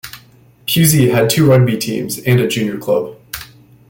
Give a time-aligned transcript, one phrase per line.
[0.65, 3.17] Pewsey has two rugby teams and a junior club.